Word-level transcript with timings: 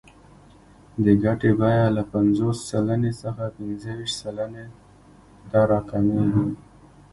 د 1.03 1.05
ګټې 1.23 1.51
بیه 1.59 1.85
له 1.97 2.03
پنځوس 2.13 2.57
سلنې 2.71 3.11
څخه 3.23 3.43
پنځه 3.57 3.89
ویشت 3.99 4.15
سلنې 4.21 4.65
ته 5.49 5.59
راکمېږي 5.71 6.45